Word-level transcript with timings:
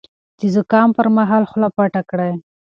د 0.39 0.41
زکام 0.55 0.89
پر 0.97 1.07
مهال 1.17 1.43
خوله 1.49 1.69
پټه 1.75 2.01
کړئ. 2.09 2.31